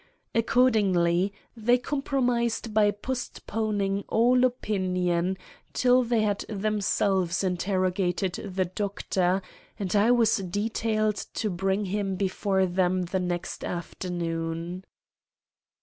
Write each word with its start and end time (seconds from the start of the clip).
Accordingly 0.33 1.31
they 1.55 1.77
compromised 1.77 2.73
by 2.73 2.89
postponing 2.89 4.03
all 4.09 4.43
opinion 4.43 5.37
till 5.73 6.01
they 6.03 6.21
had 6.23 6.39
themselves 6.49 7.43
interrogated 7.43 8.33
the 8.33 8.65
Doctor, 8.65 9.43
and 9.77 9.95
I 9.95 10.09
was 10.09 10.37
detailed 10.37 11.17
to 11.35 11.51
bring 11.51 11.85
him 11.85 12.15
before 12.15 12.65
them 12.65 13.03
the 13.03 13.19
next 13.19 13.63
afternoon. 13.63 14.85